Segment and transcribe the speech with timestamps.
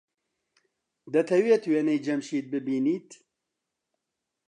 [1.13, 3.09] دەتەوێت وێنەی جەمشید ببینیت؟